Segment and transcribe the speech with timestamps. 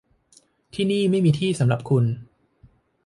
[0.73, 2.05] ที่นี่ไม่มีที่สำหรับคุณ